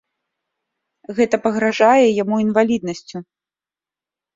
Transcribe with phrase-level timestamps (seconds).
[1.21, 3.17] Гэта пагражае яму інваліднасцю.